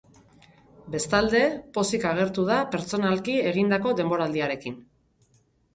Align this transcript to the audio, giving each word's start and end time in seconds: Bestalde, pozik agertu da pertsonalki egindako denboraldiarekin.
Bestalde, 0.95 1.41
pozik 1.79 2.07
agertu 2.13 2.47
da 2.49 2.57
pertsonalki 2.73 3.37
egindako 3.53 3.95
denboraldiarekin. 4.03 4.83